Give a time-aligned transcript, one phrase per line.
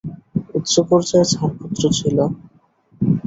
[0.57, 2.17] উচ্চ পর্যায়ের ছাড়পত্র ছিল।